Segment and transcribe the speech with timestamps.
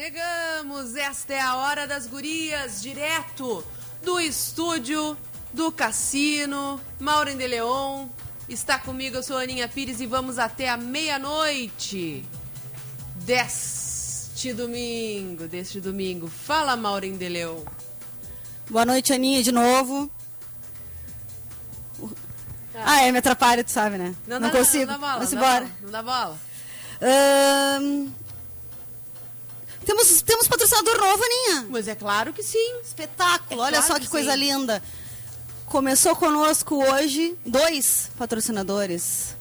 [0.00, 0.94] Chegamos!
[0.94, 3.64] Esta é a hora das gurias, direto
[4.00, 5.18] do estúdio
[5.52, 6.80] do Cassino.
[7.00, 8.06] Maureen de Leon
[8.48, 12.24] está comigo, eu sou a Aninha Pires e vamos até a meia-noite
[13.24, 15.48] deste domingo.
[15.48, 16.28] Deste domingo.
[16.28, 17.64] Fala, Maureen de Leon.
[18.70, 20.08] Boa noite, Aninha, de novo.
[22.72, 24.14] Ah, é, me atrapalha, tu sabe, né?
[24.28, 24.86] Não, não, dá, consigo.
[24.86, 25.68] Não, dá bola, Vamos não embora.
[25.82, 26.38] Não dá bola.
[27.02, 28.12] Ahn,
[29.88, 31.66] Temos, temos patrocinador novo, Aninha.
[31.70, 32.74] Mas é claro que sim.
[32.84, 34.38] Espetáculo, É olha claro só que que coisa sim.
[34.38, 34.82] linda.
[35.64, 39.34] Começou conosco hoje dois patrocinadores.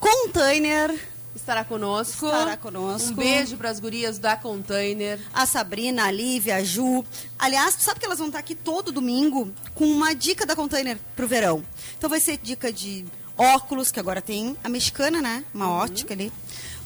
[0.00, 0.92] Container,
[1.36, 2.26] Estará conosco.
[2.26, 3.10] Estará conosco.
[3.10, 5.20] Um beijo para as gurias da Container.
[5.32, 7.04] a Sabrina, a Lívia, a Ju.
[7.38, 10.98] Aliás, tu sabe que elas vão estar aqui todo domingo com uma dica da Container
[11.14, 11.64] pro verão.
[11.96, 13.04] Então vai ser dica de
[13.38, 15.44] óculos, que agora tem a mexicana, né?
[15.54, 16.32] Uma ótica ali.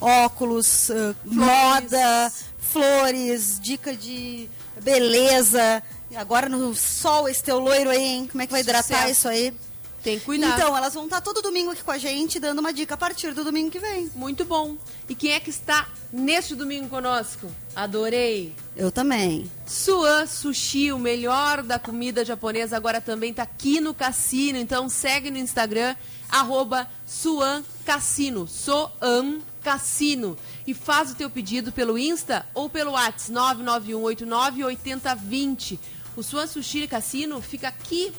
[0.00, 4.48] Óculos, ah, moda, flores, dica de
[4.82, 5.82] beleza.
[6.16, 8.28] Agora no sol, esse teu loiro aí, hein?
[8.30, 9.10] Como é que vai hidratar Sucesso.
[9.10, 9.55] isso aí?
[10.02, 10.56] Tem que cuidar.
[10.56, 13.34] Então, elas vão estar todo domingo aqui com a gente, dando uma dica a partir
[13.34, 14.10] do domingo que vem.
[14.14, 14.77] Muito bom.
[15.08, 17.50] E quem é que está neste domingo conosco?
[17.74, 18.55] Adorei.
[18.77, 19.50] Eu também.
[19.67, 24.56] Suan Sushi, o melhor da comida japonesa, agora também está aqui no cassino.
[24.58, 25.96] Então segue no Instagram,
[26.30, 28.46] arroba Suan Cassino.
[28.46, 30.36] Soan Cassino.
[30.67, 35.79] E faz o teu pedido pelo Insta ou pelo WhatsApp 991898020.
[36.17, 38.13] O Suan Sushi Cassino fica aqui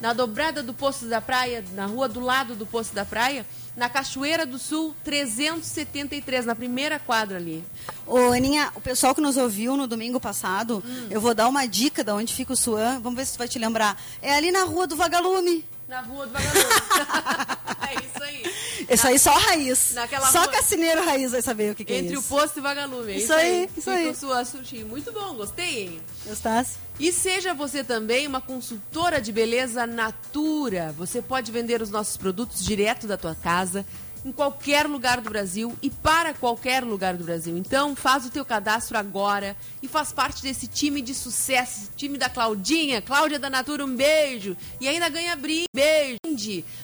[0.00, 3.88] na dobrada do Poço da Praia, na rua do lado do Poço da Praia, na
[3.88, 7.64] Cachoeira do Sul 373, na primeira quadra ali.
[8.06, 11.06] Ô, Aninha, o pessoal que nos ouviu no domingo passado, Hum.
[11.08, 13.00] eu vou dar uma dica de onde fica o Suan.
[13.00, 13.96] Vamos ver se tu vai te lembrar.
[14.20, 15.64] É ali na rua do Vagalume.
[15.92, 16.64] Na rua do Vagalume.
[17.90, 18.42] é isso aí.
[18.88, 19.92] Isso aí só raiz.
[19.92, 22.28] naquela só rua- cassineiro raiz vai saber o que, que Entre é o isso.
[22.30, 23.12] posto e Vagalume.
[23.12, 24.08] É isso, Isso aí, isso aí.
[24.08, 24.84] o Suan Sushi.
[24.84, 26.00] Muito bom, gostei, hein?
[26.26, 26.76] Gostasse?
[26.98, 30.94] E seja você também uma consultora de beleza Natura.
[30.96, 33.84] Você pode vender os nossos produtos direto da tua casa,
[34.24, 37.56] em qualquer lugar do Brasil e para qualquer lugar do Brasil.
[37.56, 42.28] Então, faz o teu cadastro agora e faz parte desse time de sucesso, time da
[42.28, 44.56] Claudinha, Cláudia da Natura, um beijo.
[44.80, 45.66] E ainda ganha brinde.
[45.74, 46.18] Beijo.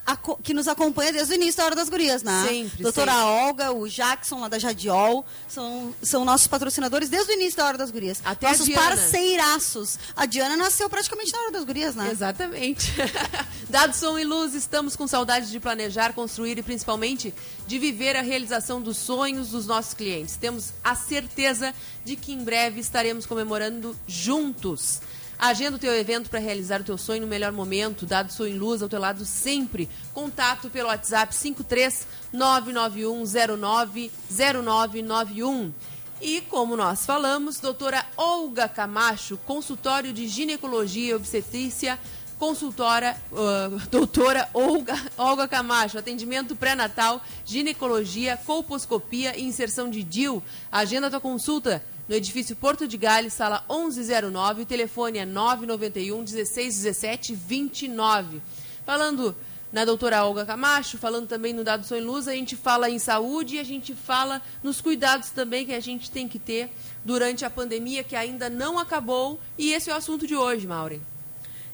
[0.43, 2.47] que nos acompanha desde o início da Hora das Gurias, né?
[2.49, 3.27] Sempre, Doutora sempre.
[3.29, 7.77] Olga, o Jackson lá da Jadiol, são, são nossos patrocinadores desde o início da Hora
[7.77, 8.23] das Gurias.
[8.25, 9.99] Até a nossos parceiraços.
[10.17, 12.09] A Diana nasceu praticamente na Hora das Gurias, né?
[12.11, 12.95] Exatamente.
[13.69, 17.35] Dado som e luz, estamos com saudade de planejar, construir e principalmente
[17.67, 20.37] de viver a realização dos sonhos dos nossos clientes.
[20.37, 21.75] Temos a certeza
[22.05, 25.01] de que em breve estaremos comemorando juntos.
[25.39, 28.07] Agenda o teu evento para realizar o teu sonho no melhor momento.
[28.07, 29.89] Dado som e luz ao teu lado sempre.
[30.15, 35.73] Contato pelo WhatsApp 53 99109 0991.
[36.21, 41.99] E como nós falamos, doutora Olga Camacho, consultório de ginecologia e obstetrícia,
[42.43, 50.43] consultora, ah, doutora Olga, Olga Camacho, atendimento pré-natal, ginecologia, colposcopia e inserção de DIL.
[50.73, 56.83] Agenda tua consulta no edifício Porto de Gales, sala 1109, o telefone é 991 16
[56.83, 58.43] 17 29.
[58.85, 59.37] Falando
[59.73, 63.55] na doutora Olga Camacho, falando também no Dado em Luz, a gente fala em saúde
[63.55, 66.73] e a gente fala nos cuidados também que a gente tem que ter
[67.05, 69.39] durante a pandemia que ainda não acabou.
[69.57, 71.12] E esse é o assunto de hoje, Maureen.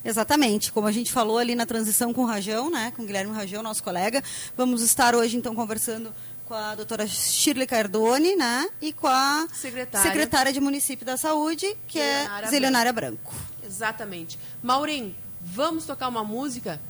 [0.09, 3.35] Exatamente, como a gente falou ali na transição com o Rajão, né, com o Guilherme
[3.35, 4.23] Rajão, nosso colega,
[4.57, 6.15] vamos estar hoje então conversando
[6.47, 10.11] com a doutora Shirley Cardone, né, e com a Secretária.
[10.11, 13.35] secretária de Município da Saúde, que Zelionária é Zelionária Branco.
[13.63, 14.39] Exatamente.
[14.63, 16.81] Maureen, vamos tocar uma música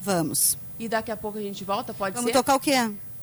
[0.00, 0.56] Vamos.
[0.78, 2.36] e daqui a pouco a gente volta, pode Vamos ser?
[2.38, 2.76] tocar o quê?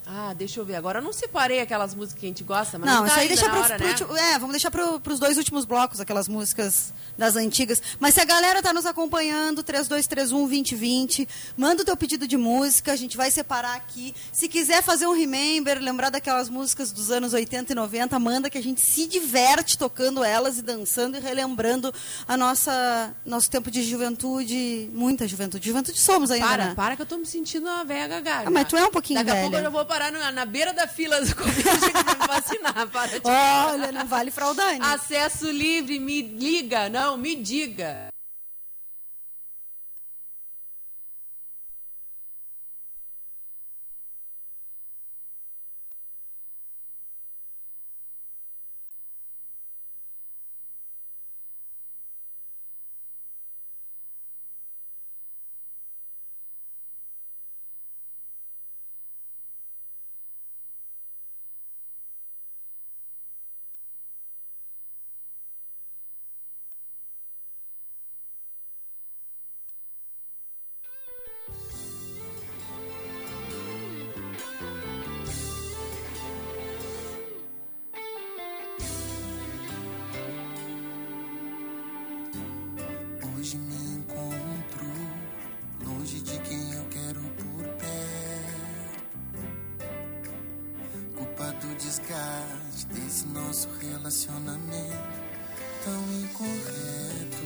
[0.08, 0.76] Ah, deixa eu ver.
[0.76, 3.20] Agora eu não separei aquelas músicas que a gente gosta, mas não, Não, tá isso
[3.20, 4.32] aí deixa na pro, hora, pro né?
[4.32, 7.82] É, vamos deixar pro, pros dois últimos blocos, aquelas músicas das antigas.
[8.00, 12.96] Mas se a galera tá nos acompanhando, 3231-2020, manda o teu pedido de música, a
[12.96, 14.14] gente vai separar aqui.
[14.32, 18.58] Se quiser fazer um remember, lembrar daquelas músicas dos anos 80 e 90, manda que
[18.58, 21.94] a gente se diverte tocando elas e dançando e relembrando
[22.28, 25.68] a nossa nosso tempo de juventude, muita juventude.
[25.68, 26.74] Juventude somos ainda, Para, né?
[26.76, 28.48] para que eu tô me sentindo uma velha gaga.
[28.48, 29.60] Ah, mas tu é um pouquinho Daqui a pouco velha.
[29.62, 32.88] eu já vou parar na, na beira da fila do Covid pra me vacinar.
[32.92, 33.28] Para de...
[33.28, 34.94] Olha, não vale fraudar, né?
[34.94, 38.08] Acesso livre, me liga, não, me diga.
[91.78, 95.26] Desgaste desse nosso relacionamento
[95.84, 97.46] tão incorreto.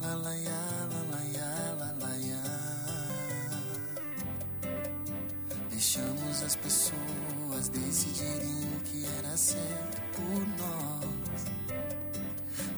[0.00, 2.42] La la ya, la la ya, la la ya.
[5.70, 11.44] Deixamos as pessoas decidirem o que era certo por nós.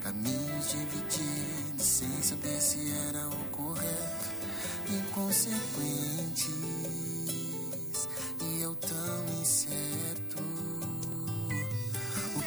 [0.02, 4.28] Caminhos divididos sem saber se era o correto.
[4.88, 6.17] Inconsequentes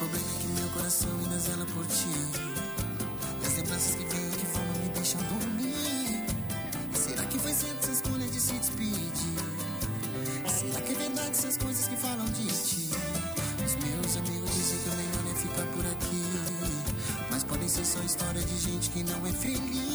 [0.01, 2.09] problema é que meu coração ainda zela por ti.
[3.44, 6.25] E as lembranças que vêm que vão não me deixam dormir.
[6.92, 9.12] E será que foi certo essa escolha de se despedir?
[10.44, 12.89] E será que é verdade essas coisas que falam de ti?
[13.63, 16.24] Os meus amigos dizem que o melhor é ficar por aqui.
[17.30, 19.91] Mas podem ser só história de gente que não é feliz.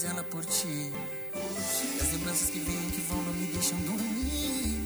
[0.00, 0.66] Zela por ti.
[1.34, 4.80] E as lembranças que vêm que vão não me deixam dormir.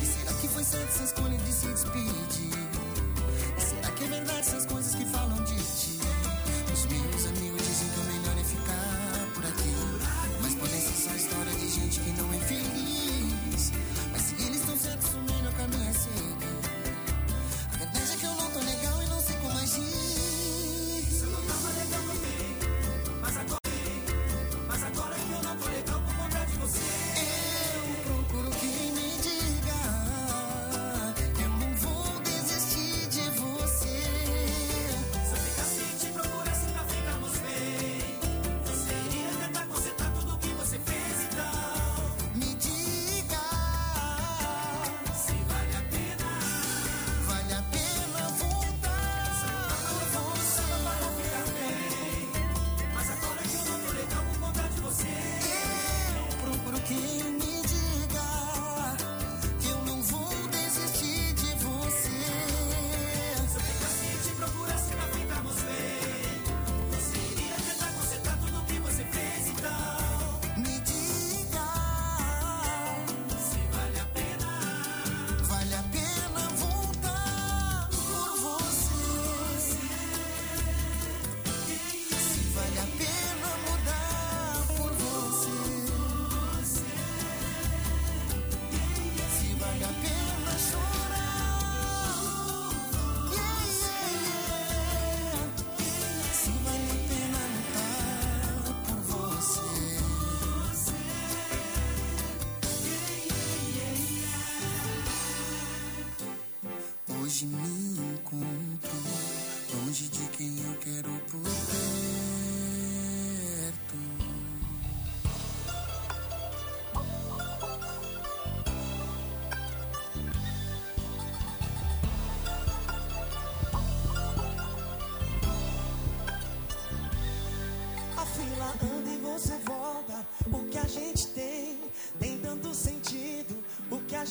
[0.00, 2.53] E será que foi certa essa escolha de se despedir?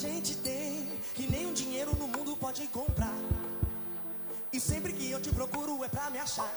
[0.03, 3.17] gente tem que nenhum dinheiro no mundo pode comprar.
[4.51, 6.53] E sempre que eu te procuro é pra me achar.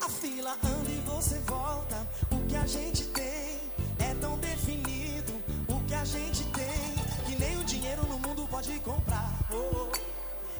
[0.00, 1.96] A fila anda e você volta.
[2.32, 3.60] O que a gente tem
[3.98, 5.34] é tão definido.
[5.68, 6.90] O que a gente tem
[7.26, 9.30] que nenhum dinheiro no mundo pode comprar.
[9.52, 9.92] Oh, oh.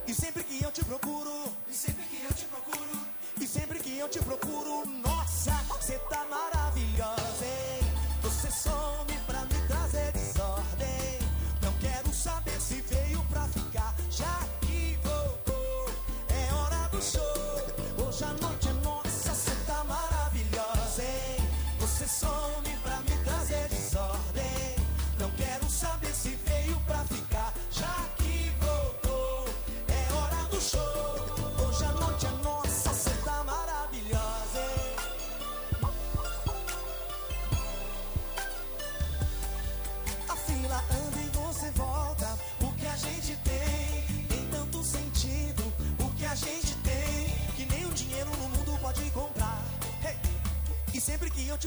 [0.06, 1.32] E sempre que eu te procuro,
[1.66, 2.98] e sempre que eu te procuro,
[3.40, 4.65] e sempre que eu te procuro.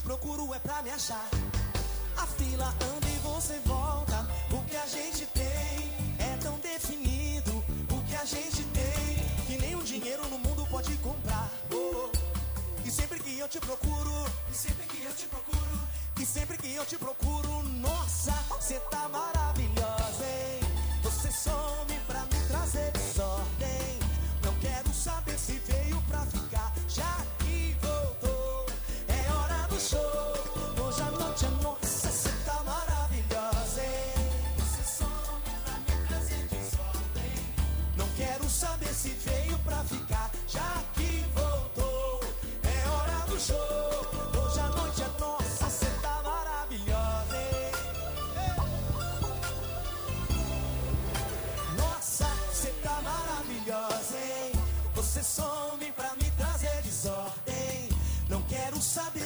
[0.10, 1.30] procuro é pra me achar.
[2.18, 2.99] A fila anda.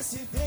[0.03, 0.42] se vê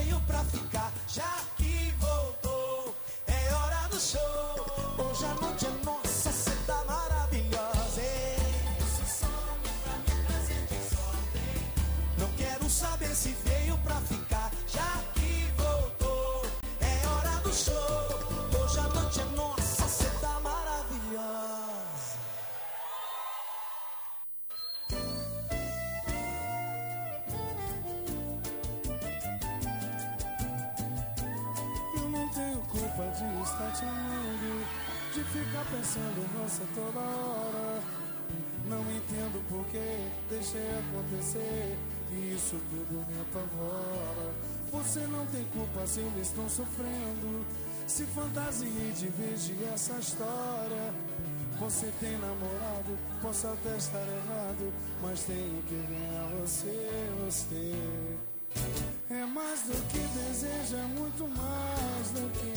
[42.98, 44.32] me apavora.
[44.72, 47.44] Você não tem culpa se eu estou sofrendo.
[47.86, 50.92] Se fantasia e de essa história.
[51.58, 54.72] Você tem namorado, posso até estar errado,
[55.02, 56.90] mas tenho que ganhar você,
[57.24, 57.72] você.
[59.08, 62.55] É mais do que deseja, é muito mais do que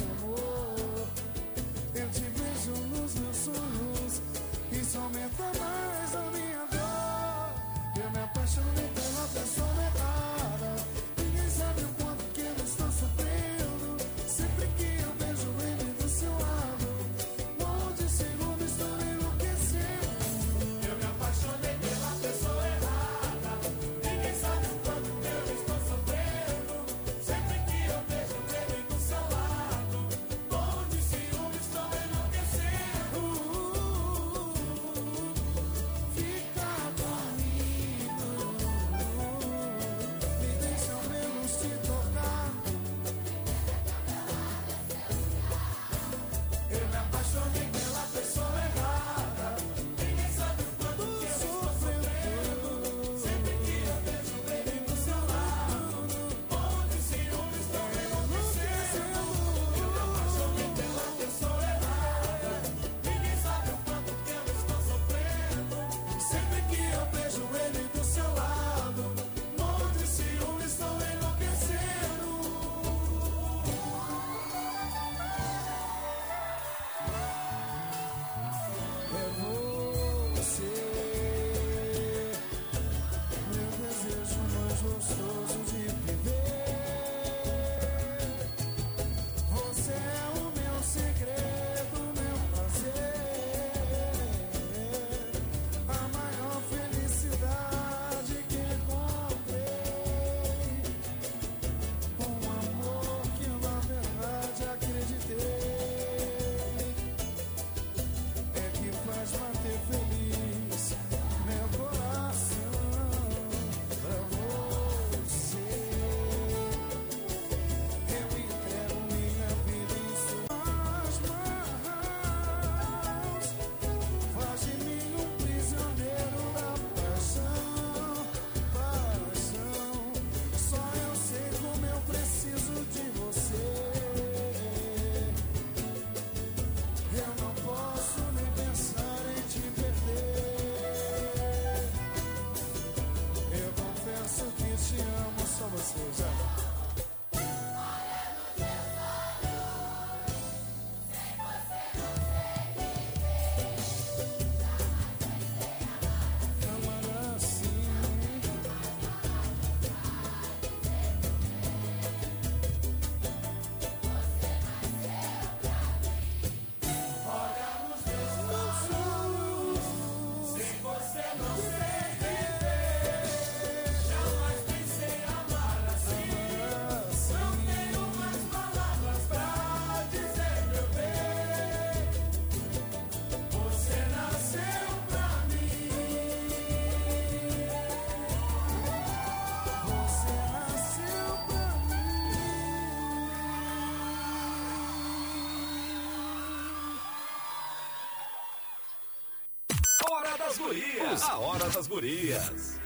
[200.50, 201.24] das Gurias.
[201.24, 202.80] A Hora das Gurias.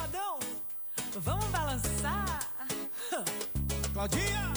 [0.00, 0.38] Safadão,
[1.16, 2.40] vamos balançar.
[3.92, 4.52] Claudinha,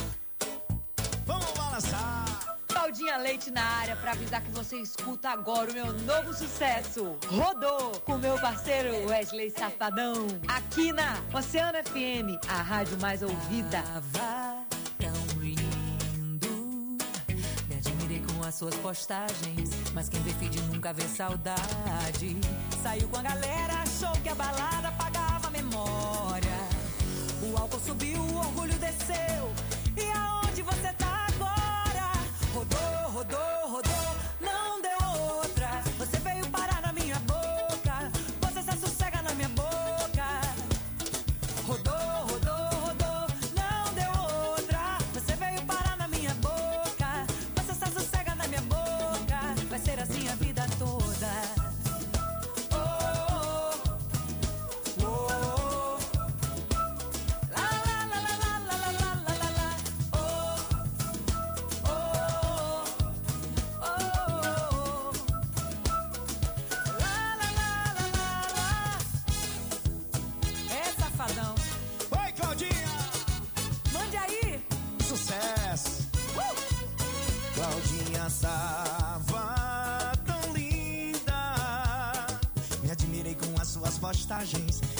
[1.26, 2.58] vamos balançar.
[2.68, 7.18] Claudinha Leite na área pra avisar que você escuta agora o meu novo sucesso.
[7.28, 10.28] Rodou com meu parceiro Wesley Safadão.
[10.48, 13.82] Aqui na Oceano FM, a rádio mais ouvida.
[13.82, 14.66] Tava
[14.98, 16.98] tão lindo.
[17.68, 19.70] Me admirei com as suas postagens.
[19.94, 22.38] Mas quem vê feed nunca vê saudade.
[22.82, 25.23] Saiu com a galera, achou que a balada apagava a
[27.42, 29.52] O álcool subiu, o orgulho desceu.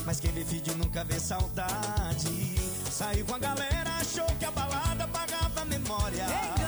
[0.06, 2.56] Mas quem vê vídeo nunca vê saudade.
[2.92, 6.63] Saiu com a galera, achou que a balada apagava a memória.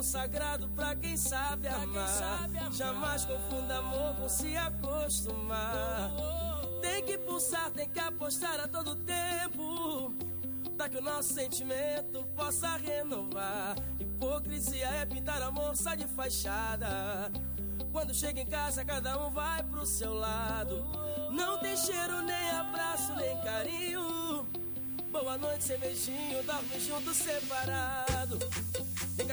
[0.00, 2.48] Tão sagrado pra quem sabe amar.
[2.72, 6.10] Jamais confunda amor com se acostumar.
[6.80, 10.14] Tem que pulsar, tem que apostar a todo tempo.
[10.74, 13.76] Pra que o nosso sentimento possa renovar.
[13.98, 17.30] Hipocrisia é pintar amor só de fachada.
[17.92, 20.82] Quando chega em casa, cada um vai pro seu lado.
[21.30, 24.46] Não tem cheiro, nem abraço, nem carinho.
[25.12, 28.38] Boa noite, sem beijinho, dorme junto, separado.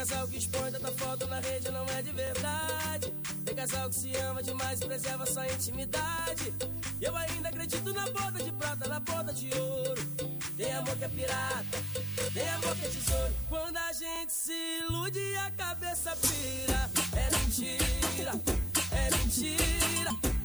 [0.07, 3.13] Casal que expõe tanta foto na rede, não é de verdade.
[3.43, 6.53] Tem casal que se ama demais e preserva sua intimidade.
[7.01, 10.01] Eu ainda acredito na boda de prata, na boda de ouro.
[10.55, 11.77] Tem amor que é pirata,
[12.33, 13.33] tem amor que é tesouro.
[13.49, 14.53] Quando a gente se
[14.87, 18.31] ilude a cabeça pira, é mentira,
[18.91, 20.36] é mentira.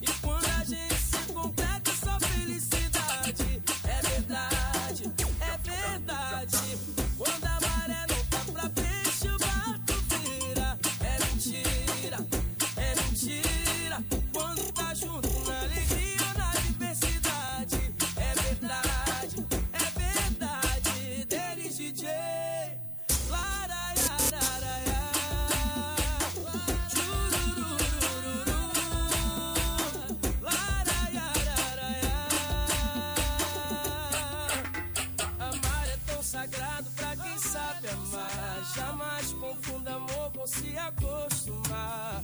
[38.74, 42.22] Jamais confunda amor com se acostumar.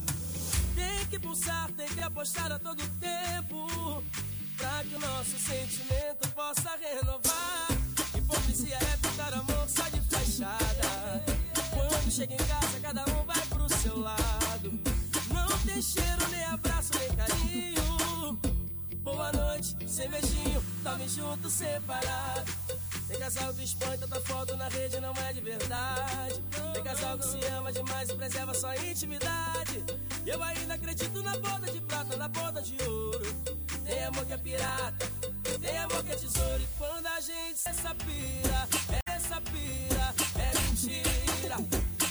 [0.75, 4.03] Tem que pulsar, tem que apostar a todo tempo.
[4.57, 7.69] Pra que o nosso sentimento possa renovar.
[8.17, 11.25] Hipocrisia é pintar amor só de fachada.
[11.71, 14.81] Quando chega em casa, cada um vai pro seu lado.
[15.33, 18.41] Não tem cheiro, nem abraço, nem carinho.
[19.03, 22.68] Boa noite, sem beijinho, tome junto, separado.
[23.09, 26.45] Tem casal que expõe tanta foto na rede, não é de verdade.
[26.75, 29.83] Tem casal que se ama demais e preserva sua intimidade.
[30.27, 33.35] Eu ainda acredito na boda de prata, na boda de ouro.
[33.87, 35.11] Tem amor que é pirata,
[35.59, 36.63] tem amor que é tesouro.
[36.63, 38.69] E quando a gente se essa pira,
[39.07, 41.57] essa pira é mentira,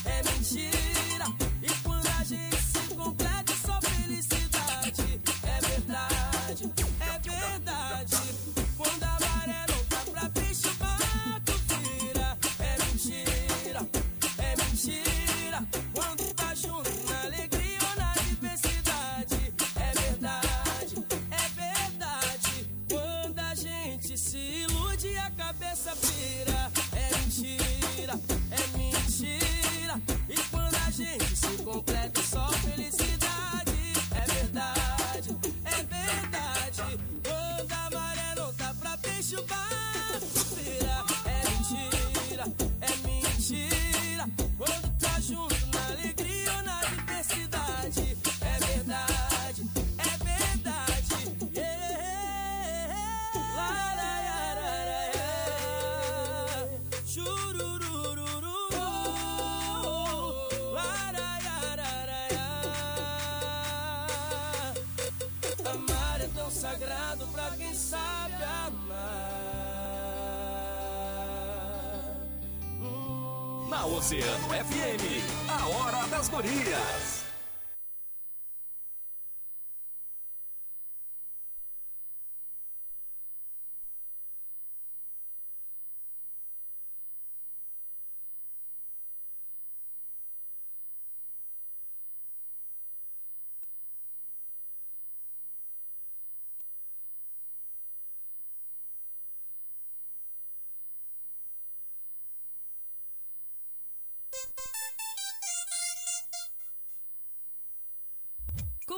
[0.04, 0.87] é mentira.
[73.96, 77.07] Oceano FM, a hora das gurias.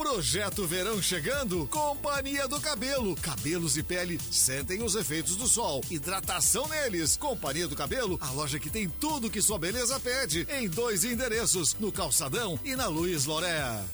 [0.00, 3.14] Projeto Verão chegando, Companhia do Cabelo.
[3.16, 5.82] Cabelos e pele sentem os efeitos do sol.
[5.90, 7.18] Hidratação neles.
[7.18, 10.46] Companhia do Cabelo, a loja que tem tudo que sua beleza pede.
[10.58, 13.84] Em dois endereços, no Calçadão e na Luiz Loréa.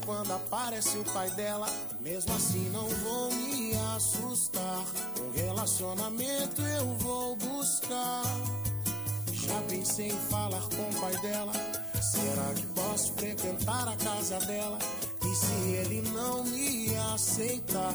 [0.05, 1.67] Quando aparece o pai dela.
[2.01, 4.85] Mesmo assim, não vou me assustar.
[5.21, 8.23] Um relacionamento eu vou buscar.
[9.33, 11.53] Já pensei em falar com o pai dela.
[12.03, 14.79] Será que posso frequentar a casa dela?
[15.23, 17.95] E se ele não me aceitar?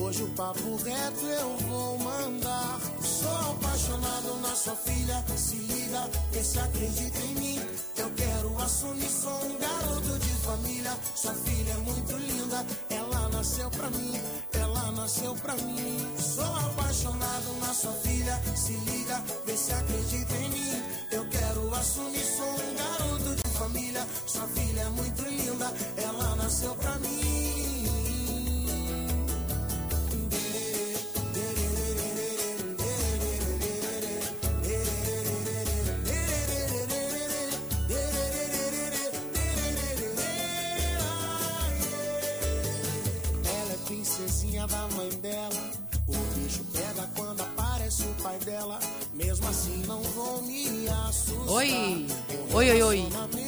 [0.00, 2.80] Hoje o papo reto eu vou mandar.
[3.02, 5.24] Sou apaixonado na sua filha.
[5.36, 7.60] Se liga, vê se acredita em mim.
[7.96, 10.96] Eu quero assumir, sou um garoto de família.
[11.14, 14.20] Sua filha é muito linda, ela nasceu pra mim.
[14.52, 16.16] Ela nasceu pra mim.
[16.18, 18.40] Sou apaixonado na sua filha.
[18.54, 20.29] Se liga, vê se acredita
[24.00, 24.06] família.
[24.26, 27.20] Sua filha é muito linda, ela nasceu pra mim.
[43.44, 45.50] Ela é princesinha da mãe dela.
[46.06, 48.78] O bicho pega quando aparece o pai dela.
[49.14, 51.48] Mesmo assim, não vou me assustar.
[51.48, 52.06] Oi,
[52.52, 53.39] oi, oi, oi.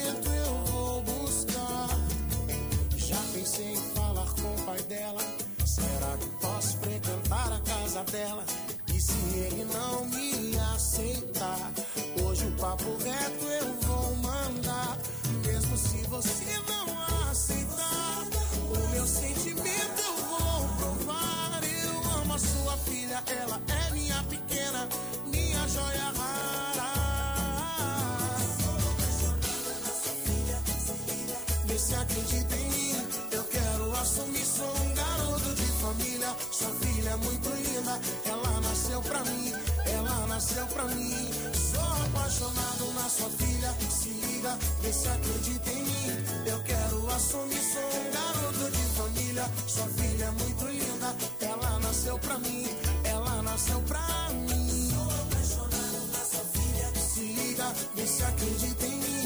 [39.13, 39.53] Pra mim,
[39.85, 41.15] ela nasceu pra mim.
[41.53, 46.07] Sou apaixonado na sua filha, se liga, vê se acredita em mim.
[46.47, 49.51] Eu quero assumir, sou um garoto de família.
[49.67, 52.67] Sua filha é muito linda, ela nasceu pra mim,
[53.05, 54.91] ela nasceu pra mim.
[54.91, 59.22] Sou apaixonado na sua filha, se liga, vê se acredita em mim.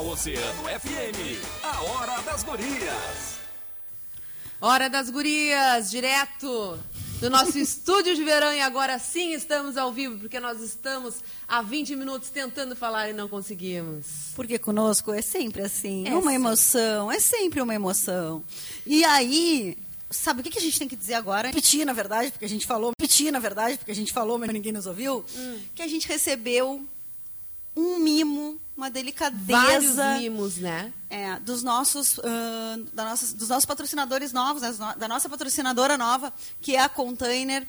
[0.00, 3.36] Na Oceano FM, a hora das gurias.
[4.58, 6.78] Hora das gurias, direto
[7.20, 11.60] do nosso estúdio de verão e agora sim estamos ao vivo, porque nós estamos há
[11.60, 14.06] 20 minutos tentando falar e não conseguimos.
[14.34, 16.36] Porque conosco é sempre assim, É uma sim.
[16.36, 18.42] emoção, é sempre uma emoção.
[18.86, 19.76] E aí,
[20.08, 21.48] sabe o que que a gente tem que dizer agora?
[21.48, 24.48] Repetir, na verdade, porque a gente falou, repetir, na verdade, porque a gente falou, mas
[24.50, 25.58] ninguém nos ouviu, Hum.
[25.74, 26.86] que a gente recebeu
[27.76, 29.52] um mimo, uma delicadeza.
[29.96, 30.92] Vários mimos, né?
[31.08, 36.32] É, dos nossos, ah, da nossas- dos nossos patrocinadores novos, né, da nossa patrocinadora nova,
[36.60, 37.66] que é a Container,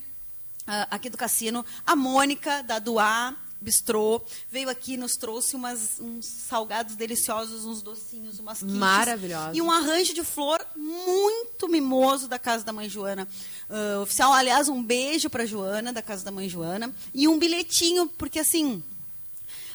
[0.67, 5.99] ah, aqui do cassino, a Mônica, da Duá Bistrô, veio aqui e nos trouxe umas,
[5.99, 8.73] uns salgados deliciosos, uns docinhos, umas quiches.
[8.75, 9.55] Maravilhosos.
[9.55, 13.27] E um arranjo de flor muito mimoso da Casa da Mãe Joana.
[13.69, 16.91] Ah, oficial, aliás, um beijo para Joana, da Casa da Mãe Joana.
[17.13, 18.83] E um bilhetinho, porque assim,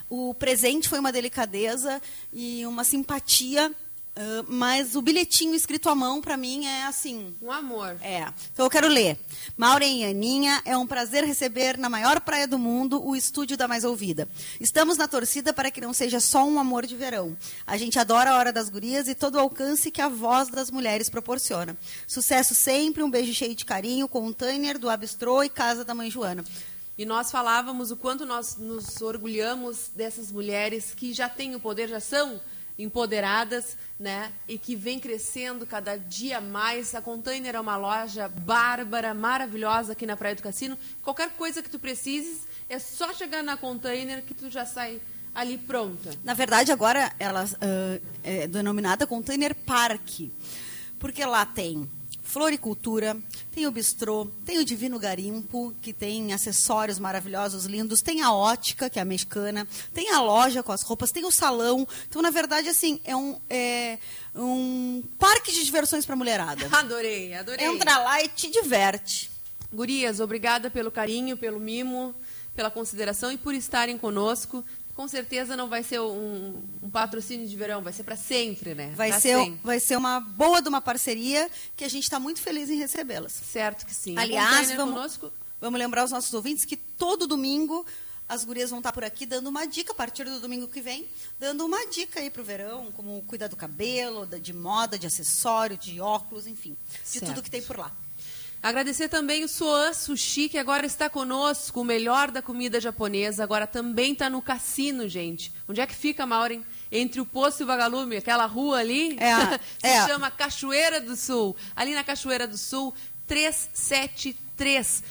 [0.08, 2.00] o presente foi uma delicadeza
[2.32, 3.74] e uma simpatia,
[4.16, 7.34] ah, mas o bilhetinho escrito à mão, para mim, é assim.
[7.42, 7.96] Um amor.
[8.00, 8.26] É.
[8.52, 9.18] Então eu quero ler.
[9.56, 13.68] Maureen e Aninha, é um prazer receber na maior praia do mundo o estúdio da
[13.68, 14.26] Mais Ouvida.
[14.58, 17.36] Estamos na torcida para que não seja só um amor de verão.
[17.66, 20.70] A gente adora a Hora das Gurias e todo o alcance que a voz das
[20.70, 21.76] mulheres proporciona.
[22.06, 26.44] Sucesso sempre, um beijo cheio de carinho, container do Abistrô e Casa da Mãe Joana.
[26.98, 31.88] E nós falávamos o quanto nós nos orgulhamos dessas mulheres que já têm o poder,
[31.88, 32.40] já são
[32.78, 34.32] empoderadas, né?
[34.48, 36.94] E que vem crescendo cada dia mais.
[36.94, 40.78] A Container é uma loja bárbara, maravilhosa aqui na Praia do Cassino.
[41.02, 45.00] Qualquer coisa que tu precises, é só chegar na Container que tu já sai
[45.34, 46.14] ali pronta.
[46.24, 50.30] Na verdade, agora ela ah, é denominada Container Park,
[50.98, 51.88] porque lá tem
[52.26, 53.16] floricultura,
[53.52, 58.90] tem o bistrô, tem o Divino Garimpo, que tem acessórios maravilhosos, lindos, tem a ótica,
[58.90, 61.86] que é a mexicana, tem a loja com as roupas, tem o salão.
[62.08, 63.98] Então, na verdade, assim, é um, é
[64.34, 66.66] um parque de diversões para mulherada.
[66.76, 67.64] Adorei, adorei.
[67.64, 69.30] Entra lá e te diverte.
[69.72, 72.14] Gurias, obrigada pelo carinho, pelo mimo,
[72.54, 74.64] pela consideração e por estarem conosco.
[74.96, 78.92] Com certeza não vai ser um, um patrocínio de verão, vai ser para sempre, né?
[78.96, 79.60] Vai Pra ser, sempre.
[79.62, 83.32] vai ser uma boa de uma parceria que a gente está muito feliz em recebê-las.
[83.32, 84.16] Certo que sim.
[84.16, 85.32] Aliás, Container vamos, conosco.
[85.60, 87.84] vamos lembrar os nossos ouvintes que todo domingo
[88.28, 91.06] as gurias vão estar por aqui dando uma dica, a partir do domingo que vem,
[91.38, 95.76] dando uma dica aí para o verão, como cuidar do cabelo, de moda, de acessório,
[95.78, 97.26] de óculos, enfim, de Certo.
[97.26, 97.92] tudo que tem por lá.
[98.68, 103.44] Agradecer também o Soan Sushi, que agora está conosco, o melhor da comida japonesa.
[103.44, 105.52] Agora também está no cassino, gente.
[105.68, 106.64] Onde é que fica, Maureen?
[106.90, 111.00] Entre o Poço e o Vagalume, aquela rua ali, É a- se é chama Cachoeira
[111.00, 111.54] do Sul.
[111.76, 112.92] Ali na Cachoeira do Sul,
[113.28, 115.02] 373.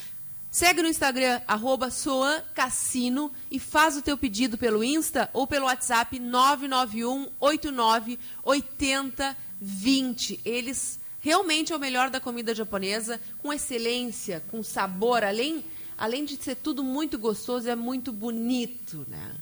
[0.52, 5.66] Segue no Instagram, arroba Soan Cassino e faz o teu pedido pelo Insta ou pelo
[5.66, 10.42] WhatsApp 991 89 80 20.
[10.44, 15.66] Eles realmente é o melhor da comida japonesa, com excelência, com sabor, além,
[15.98, 19.36] além de ser tudo muito gostoso, é muito bonito, né?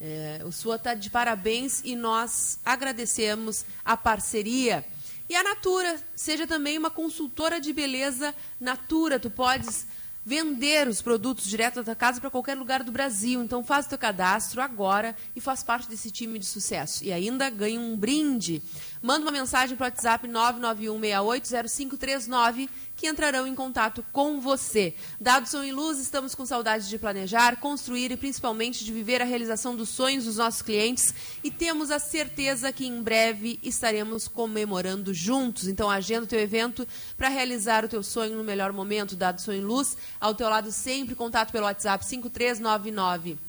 [0.00, 4.82] É, o Sua está de parabéns e nós agradecemos a parceria.
[5.28, 9.20] E a Natura, seja também uma consultora de beleza Natura.
[9.20, 9.86] Tu podes
[10.26, 13.40] vender os produtos direto da tua casa para qualquer lugar do Brasil.
[13.40, 17.04] Então faz o teu cadastro agora e faz parte desse time de sucesso.
[17.04, 18.60] E ainda ganha um brinde.
[19.00, 24.94] Manda uma mensagem para o WhatsApp 991680539 que entrarão em contato com você.
[25.20, 29.24] Dados são em luz, estamos com saudade de planejar, construir e principalmente de viver a
[29.24, 35.12] realização dos sonhos dos nossos clientes e temos a certeza que em breve estaremos comemorando
[35.12, 35.68] juntos.
[35.68, 36.86] Então agenda o teu evento
[37.16, 39.14] para realizar o teu sonho no melhor momento.
[39.14, 43.45] Dados são em luz, ao teu lado sempre, contato pelo WhatsApp 5399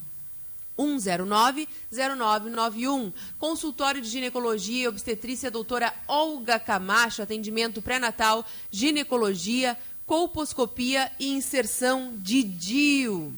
[0.78, 3.14] 109-0991.
[3.40, 12.44] Consultório de Ginecologia e Obstetrícia, doutora Olga Camacho, atendimento pré-natal, ginecologia, colposcopia e inserção de
[12.44, 13.34] DIU.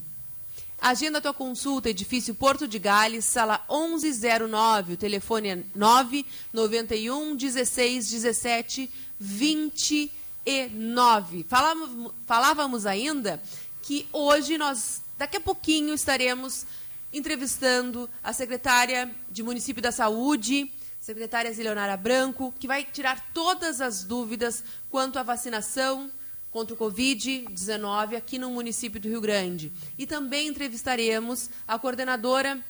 [0.81, 4.93] Agenda tua consulta, edifício Porto de Gales, sala 1109.
[4.93, 11.45] O telefone é 991 16 17 29.
[11.49, 13.43] Falávamos, falávamos ainda
[13.81, 16.65] que hoje nós, daqui a pouquinho, estaremos
[17.11, 24.03] entrevistando a secretária de Município da Saúde, secretária Zilionara Branco, que vai tirar todas as
[24.03, 26.11] dúvidas quanto à vacinação
[26.51, 29.71] contra o Covid-19 aqui no município do Rio Grande.
[29.97, 32.63] E também entrevistaremos a coordenadora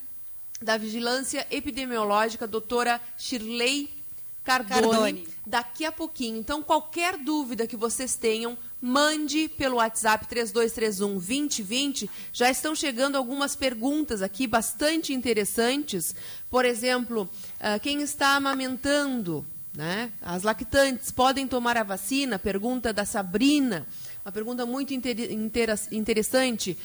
[0.61, 3.89] da Vigilância Epidemiológica, doutora Shirley
[4.43, 5.27] Cardone, Cardone.
[5.45, 6.37] daqui a pouquinho.
[6.37, 12.09] Então, qualquer dúvida que vocês tenham, mande pelo WhatsApp 3231 2020.
[12.32, 16.15] Já estão chegando algumas perguntas aqui bastante interessantes.
[16.49, 20.11] Por exemplo, ah, quem está amamentando, né?
[20.21, 22.39] As lactantes podem tomar a vacina?
[22.39, 23.86] Pergunta da Sabrina.
[24.25, 26.77] Uma pergunta muito interessante.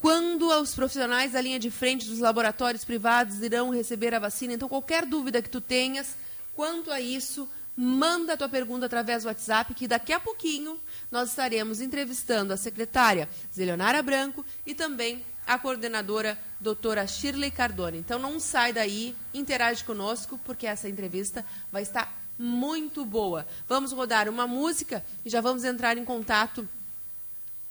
[0.00, 4.52] Quando os profissionais da linha de frente dos laboratórios privados irão receber a vacina?
[4.52, 6.16] Então, qualquer dúvida que tu tenhas
[6.56, 10.78] quanto a isso, manda a tua pergunta através do WhatsApp, que daqui a pouquinho
[11.10, 17.98] nós estaremos entrevistando a secretária Zelionara Branco e também a coordenadora doutora Shirley Cardone.
[17.98, 23.46] Então, não sai daí, interage conosco, porque essa entrevista vai estar muito boa.
[23.68, 26.68] Vamos rodar uma música e já vamos entrar em contato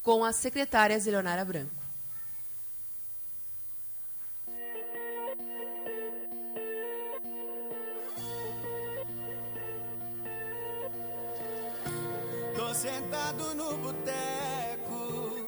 [0.04, 1.81] com a secretária Zelionara Branco.
[12.74, 15.48] Sentado no boteco,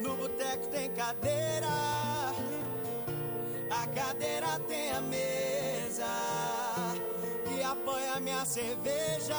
[0.00, 1.68] no boteco tem cadeira,
[3.70, 6.06] a cadeira tem a mesa
[7.44, 9.34] que apoia minha cerveja.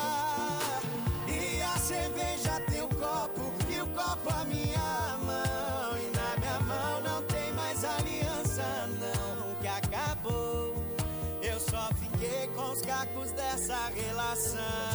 [1.27, 5.97] E a cerveja tem o copo e o copo a minha mão.
[5.97, 10.75] E na minha mão não tem mais aliança, não, que acabou.
[11.41, 14.94] Eu só fiquei com os cacos dessa relação.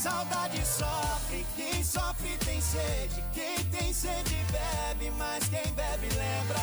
[0.00, 3.22] Saudade sofre, quem sofre tem sede.
[3.34, 6.58] Quem tem sede bebe, mas quem bebe lembra.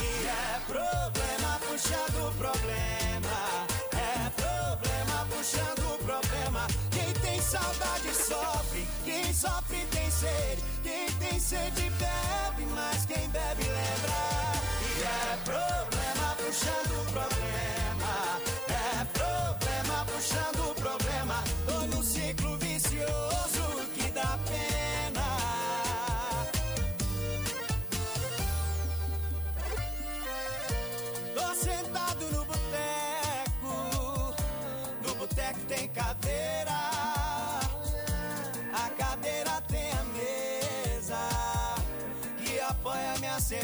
[0.00, 3.66] E é problema puxando problema.
[3.92, 6.66] É problema puxando problema.
[6.90, 10.64] Quem tem saudade sofre, quem sofre tem sede.
[10.82, 14.18] Quem tem sede bebe, mas quem bebe lembra.
[14.82, 17.33] E é problema puxando problema.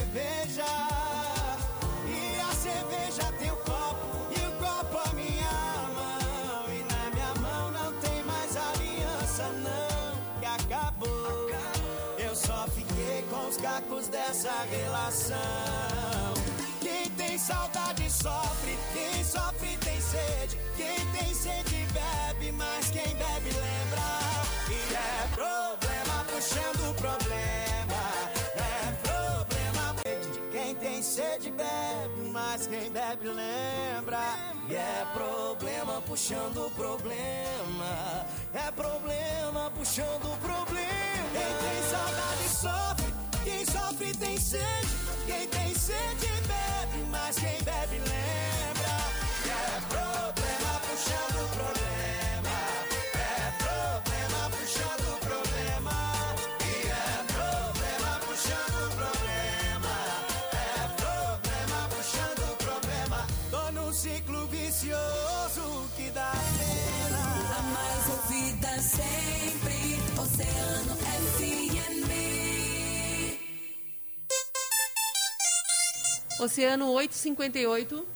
[0.01, 0.65] Cerveja.
[2.07, 5.53] E a cerveja tem o copo e o copo a minha
[5.99, 6.65] mão.
[6.75, 11.51] E na minha mão não tem mais aliança, não, que acabou.
[12.19, 15.37] Eu só fiquei com os cacos dessa relação.
[16.81, 20.59] Quem tem saudade sofre, quem sofre tem sede.
[20.77, 23.70] Quem tem sede bebe, mas quem bebe lembra.
[31.21, 34.37] Sede bebe, mas quem bebe lembra.
[34.69, 38.27] E é problema puxando problema.
[38.55, 41.31] É problema puxando problema.
[41.33, 43.15] Quem tem saudade sofre,
[43.45, 44.89] quem sofre tem sede.
[45.27, 48.60] Quem tem sede bebe, mas quem bebe lembra.
[76.41, 78.07] Oceano 858.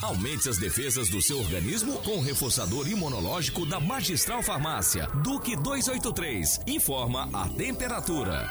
[0.00, 5.08] Aumente as defesas do seu organismo com o reforçador imunológico da Magistral Farmácia.
[5.24, 6.60] Duque 283.
[6.68, 8.48] Informa a temperatura.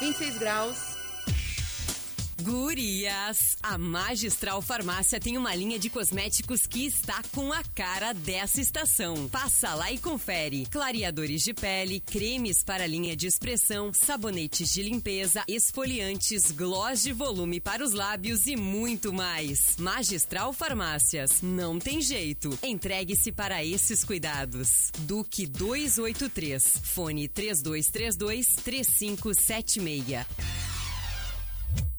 [0.00, 0.89] 26 graus.
[2.42, 3.56] Gurias!
[3.62, 9.28] A Magistral Farmácia tem uma linha de cosméticos que está com a cara dessa estação.
[9.28, 10.66] Passa lá e confere.
[10.66, 17.60] Clareadores de pele, cremes para linha de expressão, sabonetes de limpeza, esfoliantes, gloss de volume
[17.60, 19.76] para os lábios e muito mais.
[19.78, 21.42] Magistral Farmácias.
[21.42, 22.58] Não tem jeito.
[22.62, 24.90] Entregue-se para esses cuidados.
[25.00, 26.62] Duque 283.
[26.84, 30.69] Fone 3232 3576.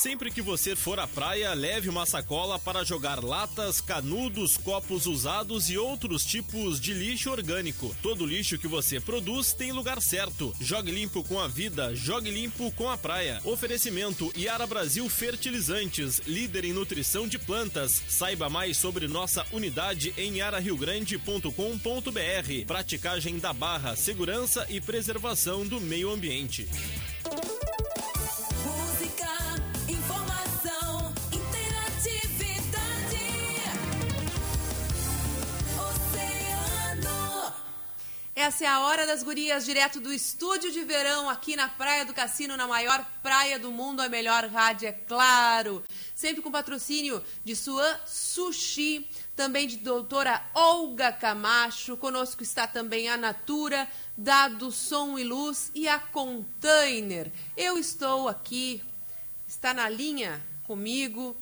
[0.00, 5.68] Sempre que você for à praia, leve uma sacola para jogar latas, canudos, copos usados
[5.68, 7.94] e outros tipos de lixo orgânico.
[8.02, 10.54] Todo lixo que você produz tem lugar certo.
[10.58, 13.42] Jogue limpo com a vida, jogue limpo com a praia.
[13.44, 18.02] Oferecimento Iara Brasil Fertilizantes, líder em nutrição de plantas.
[18.08, 22.66] Saiba mais sobre nossa unidade em iarariogrande.com.br.
[22.66, 26.66] Praticagem da barra, segurança e preservação do meio ambiente.
[38.40, 42.14] Essa é a Hora das Gurias, direto do estúdio de verão, aqui na Praia do
[42.14, 45.84] Cassino, na maior praia do mundo, a melhor rádio, é claro.
[46.14, 51.98] Sempre com patrocínio de Suan Sushi, também de doutora Olga Camacho.
[51.98, 53.86] Conosco está também a Natura,
[54.16, 57.30] Dado Som e Luz e a Container.
[57.54, 58.82] Eu estou aqui,
[59.46, 61.36] está na linha comigo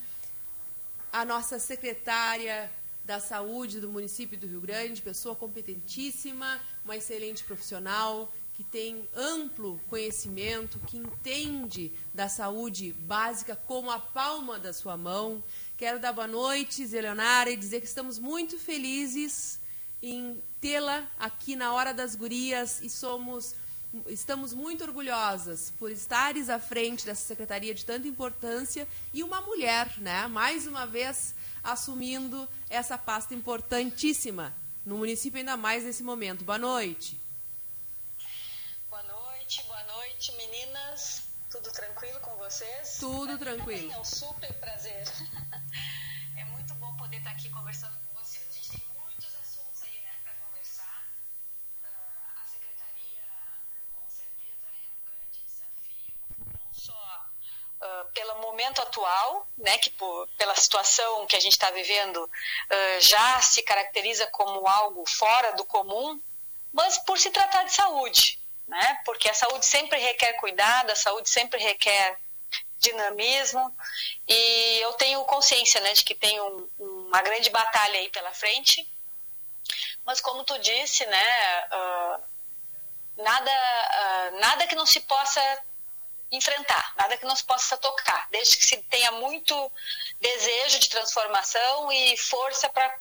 [1.12, 2.68] a nossa secretária
[3.09, 9.78] da Saúde do município do Rio Grande, pessoa competentíssima, uma excelente profissional, que tem amplo
[9.91, 15.45] conhecimento, que entende da saúde básica como a palma da sua mão.
[15.76, 19.61] Quero dar boa noite, Zé Leonara, e dizer que estamos muito felizes
[20.03, 23.55] em tê-la aqui na Hora das Gurias e somos
[24.07, 29.99] estamos muito orgulhosas por estares à frente dessa secretaria de tanta importância e uma mulher,
[29.99, 30.26] né?
[30.26, 34.55] Mais uma vez assumindo essa pasta importantíssima
[34.89, 36.45] no município ainda mais nesse momento.
[36.45, 37.20] Boa noite.
[38.89, 41.24] Boa noite, boa noite, meninas.
[41.51, 42.97] Tudo tranquilo com vocês?
[42.99, 43.80] Tudo Pra mim tranquilo.
[43.82, 45.05] também É um super prazer.
[46.36, 48.08] É muito bom poder estar aqui conversando com
[57.81, 62.29] ah, pelo momento atual, né, que por, pela situação que a gente está vivendo
[62.70, 66.20] ah, já se caracteriza como algo fora do comum,
[66.72, 69.01] mas por se tratar de saúde, né?
[69.05, 72.18] Porque a saúde sempre requer cuidado, a saúde sempre requer
[72.79, 73.74] dinamismo
[74.26, 78.87] e eu tenho consciência, né, de que tem um- uma grande batalha aí pela frente.
[80.05, 82.20] Mas como tu disse, né, ah,
[83.16, 85.41] nada, nada que não se possa
[86.31, 89.72] enfrentar, nada que não se possa tocar, desde que se tenha muito
[90.20, 92.99] desejo de transformação e força para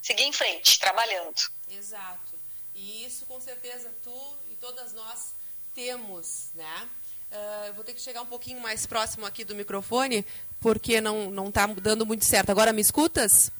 [0.00, 1.36] seguir em frente, trabalhando.
[1.70, 2.34] Exato.
[2.74, 5.34] E isso com certeza tu e todas nós
[5.74, 6.88] temos, né?
[7.32, 10.24] Ah, eu vou ter que chegar um pouquinho mais próximo aqui do microfone,
[10.60, 12.50] porque não não está dando muito certo.
[12.50, 13.50] Agora me escutas?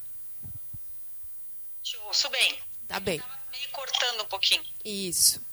[1.83, 2.63] Te ouço bem.
[2.89, 3.23] Tá bem.
[3.53, 4.65] Meio cortando um pouquinho.
[4.85, 5.45] Isso.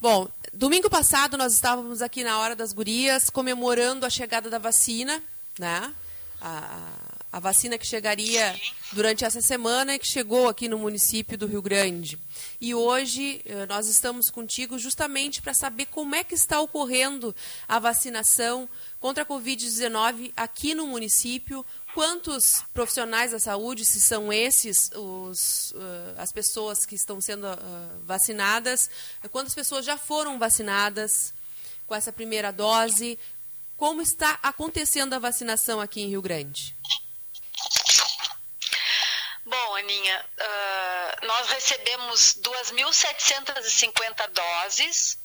[0.00, 5.22] Bom, domingo passado nós estávamos aqui na Hora das Gurias comemorando a chegada da vacina,
[5.58, 5.92] né?
[6.40, 6.90] A,
[7.32, 8.54] a vacina que chegaria
[8.92, 12.16] durante essa semana e que chegou aqui no município do Rio Grande.
[12.60, 17.34] E hoje eh, nós estamos contigo justamente para saber como é que está ocorrendo
[17.66, 18.68] a vacinação
[19.00, 26.14] contra a Covid-19 aqui no município, quantos profissionais da saúde, se são esses os, eh,
[26.18, 27.58] as pessoas que estão sendo ah,
[28.02, 28.90] vacinadas,
[29.30, 31.32] quantas pessoas já foram vacinadas
[31.86, 33.16] com essa primeira dose,
[33.76, 36.76] como está acontecendo a vacinação aqui em Rio Grande?
[39.46, 45.16] Bom, Aninha, ah, nós recebemos 2.750 doses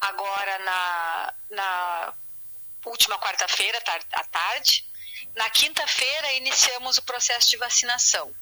[0.00, 2.14] agora na, na
[2.84, 3.82] última quarta-feira
[4.12, 4.85] à tarde
[5.34, 8.34] na quinta-feira iniciamos o processo de vacinação.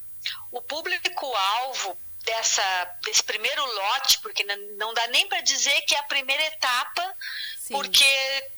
[0.51, 2.63] O público-alvo dessa,
[3.03, 4.43] desse primeiro lote, porque
[4.77, 7.15] não dá nem para dizer que é a primeira etapa,
[7.71, 8.05] porque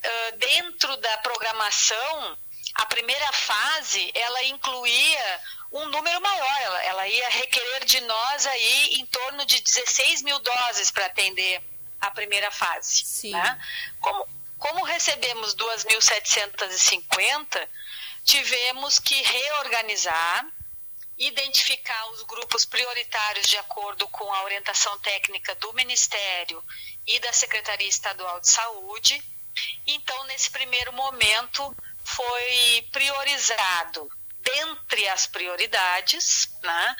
[0.03, 2.37] ah, dentro da programação,
[2.75, 5.41] a primeira fase, ela incluía
[5.71, 10.39] um número maior, ela, ela ia requerer de nós aí em torno de 16 mil
[10.39, 11.61] doses para atender
[11.99, 13.03] a primeira fase.
[13.31, 13.59] né?
[13.99, 17.67] Como, como recebemos 2.750,
[18.27, 20.45] tivemos que reorganizar,
[21.17, 26.61] identificar os grupos prioritários de acordo com a orientação técnica do Ministério
[27.07, 29.23] e da Secretaria Estadual de Saúde.
[29.87, 31.73] Então, nesse primeiro momento,
[32.03, 34.11] foi priorizado,
[34.41, 36.95] dentre as prioridades, né,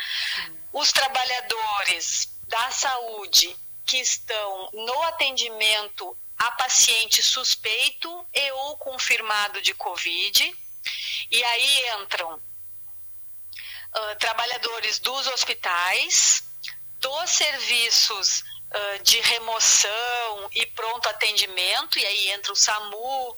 [0.71, 3.53] os trabalhadores da saúde
[3.85, 10.66] que estão no atendimento a paciente suspeito e ou confirmado de Covid.
[11.29, 12.41] E aí entram
[13.93, 16.43] ah, trabalhadores dos hospitais,
[16.99, 23.37] dos serviços ah, de remoção e pronto atendimento, e aí entra o SAMU,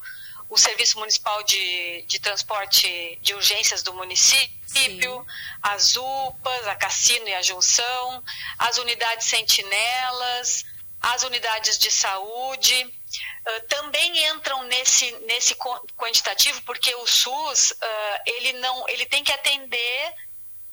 [0.49, 5.25] o Serviço Municipal de, de Transporte de Urgências do município,
[5.61, 8.23] as UPAs, a Cassino e a Junção,
[8.57, 10.65] as unidades sentinelas,
[10.99, 12.99] as unidades de saúde.
[13.45, 15.55] Ah, também entram nesse, nesse
[15.97, 20.14] quantitativo, porque o SUS ah, ele não ele tem que atender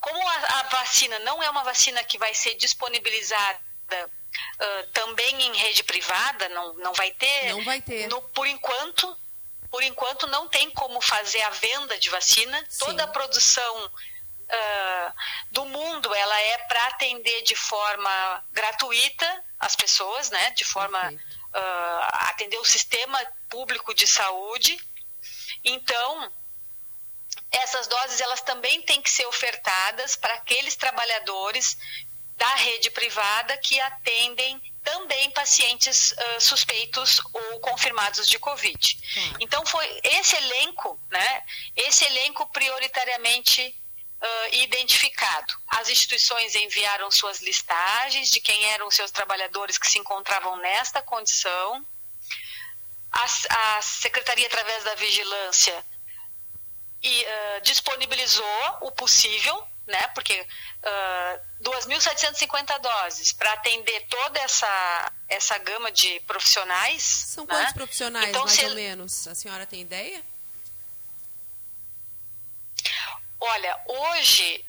[0.01, 3.59] como a, a vacina não é uma vacina que vai ser disponibilizada
[3.91, 7.51] ah, também em rede privada, não, não vai ter.
[7.51, 8.09] Não vai ter.
[8.09, 9.17] No- por enquanto,
[9.71, 12.67] por enquanto não tem como fazer a venda de vacina.
[12.79, 13.91] Toda a produção
[15.51, 20.51] do mundo ela é para atender de forma gratuita as pessoas, né?
[20.51, 21.13] De forma
[21.57, 24.79] ah, atender o sistema público de saúde.
[25.65, 26.33] Então,
[27.51, 31.77] essas doses elas também têm que ser ofertadas para aqueles trabalhadores
[32.37, 38.99] da rede privada que atendem também pacientes ah, suspeitos ou confirmados de Covid.
[39.41, 41.45] Então foi esse elenco, né?
[41.75, 43.75] Esse elenco prioritariamente
[44.21, 45.55] ah, identificado.
[45.69, 51.85] As instituições enviaram suas listagens de quem eram seus trabalhadores que se encontravam nesta condição.
[53.13, 55.85] A, a secretaria, através da vigilância,
[57.03, 60.09] e ah, disponibilizou o possível, né?
[60.09, 60.47] Porque
[60.83, 67.03] ah, 2.750 doses para atender toda essa essa gama de profissionais.
[67.03, 67.55] São né?
[67.55, 69.27] quantos profissionais, Então, mais se- ou menos?
[69.27, 70.23] A senhora tem ideia?
[73.41, 74.65] Olha, hoje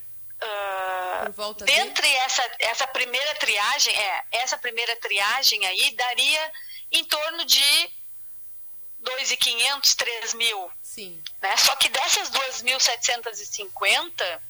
[1.35, 6.51] volta dentre essa essa primeira triagem, é essa primeira triagem aí daria
[6.91, 7.89] em torno de
[9.03, 10.71] 2.500, 3 mil.
[10.83, 11.21] Sim.
[11.41, 11.55] Né?
[11.57, 14.41] Só que dessas 2.750,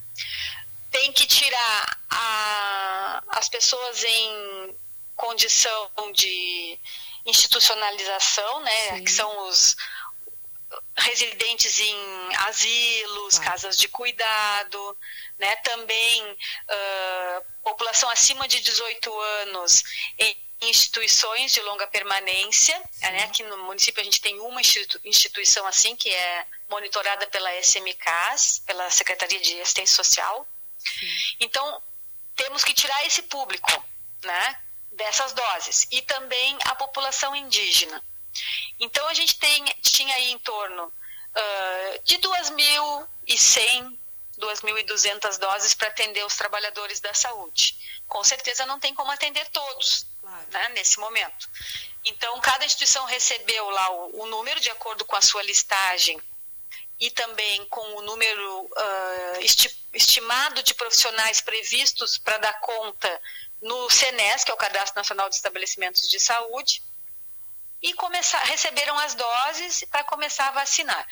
[0.92, 4.76] tem que tirar a- as pessoas em
[5.16, 6.80] condição de
[7.26, 9.02] institucionalização, né?
[9.02, 9.76] que são os
[10.98, 14.98] residentes em asilos, casas de cuidado,
[15.38, 15.56] né?
[15.58, 16.38] também
[16.68, 19.84] ah, população acima de 18 anos
[20.18, 23.26] em instituições de longa permanência, né?
[23.26, 28.64] Aqui no município a gente tem uma institu- instituição assim que é monitorada pela SMCAS,
[28.66, 30.48] pela Secretaria de Assistência Social.
[31.40, 31.82] Então
[32.36, 33.86] temos que tirar esse público,
[34.24, 34.60] né?
[34.94, 38.04] Dessas doses e também a população indígena.
[38.80, 40.92] Então a gente tem, tinha aí em torno
[41.36, 43.98] ah, de 2.100,
[44.40, 47.76] 2.200 doses para atender os trabalhadores da saúde.
[48.08, 50.06] Com certeza não tem como atender todos
[50.52, 51.50] né, nesse momento.
[52.06, 56.20] Então cada instituição recebeu lá o, o número de acordo com a sua listagem
[57.00, 63.22] e também com o número ah, esti- estimado de profissionais previstos para dar conta
[63.62, 66.82] no CENES, que é o Cadastro Nacional de Estabelecimentos de Saúde,
[67.82, 71.08] e começar, receberam as doses para começar a vacinar.